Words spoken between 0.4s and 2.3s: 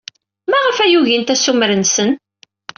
Maɣef ay ugint assumer-nsen?